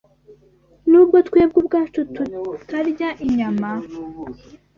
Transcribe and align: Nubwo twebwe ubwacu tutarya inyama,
Nubwo 0.89 1.17
twebwe 1.27 1.57
ubwacu 1.61 1.99
tutarya 2.15 3.09
inyama, 3.25 3.69